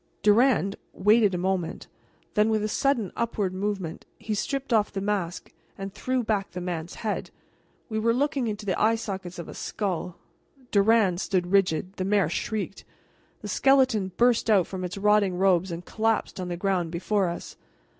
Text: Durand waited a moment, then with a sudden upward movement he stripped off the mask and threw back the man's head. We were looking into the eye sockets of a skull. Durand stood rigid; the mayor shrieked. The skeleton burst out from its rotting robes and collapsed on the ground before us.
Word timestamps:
Durand 0.23 0.77
waited 0.93 1.35
a 1.35 1.37
moment, 1.37 1.85
then 2.33 2.49
with 2.49 2.63
a 2.63 2.67
sudden 2.67 3.11
upward 3.15 3.53
movement 3.53 4.03
he 4.17 4.33
stripped 4.33 4.73
off 4.73 4.91
the 4.91 4.99
mask 4.99 5.51
and 5.77 5.93
threw 5.93 6.23
back 6.23 6.49
the 6.53 6.59
man's 6.59 6.95
head. 7.05 7.29
We 7.87 7.99
were 7.99 8.11
looking 8.11 8.47
into 8.47 8.65
the 8.65 8.81
eye 8.81 8.95
sockets 8.95 9.37
of 9.37 9.47
a 9.47 9.53
skull. 9.53 10.17
Durand 10.71 11.21
stood 11.21 11.51
rigid; 11.51 11.97
the 11.97 12.03
mayor 12.05 12.29
shrieked. 12.29 12.83
The 13.43 13.47
skeleton 13.47 14.11
burst 14.17 14.49
out 14.49 14.65
from 14.65 14.83
its 14.83 14.97
rotting 14.97 15.35
robes 15.37 15.69
and 15.71 15.85
collapsed 15.85 16.39
on 16.39 16.47
the 16.47 16.57
ground 16.57 16.89
before 16.89 17.29
us. 17.29 17.55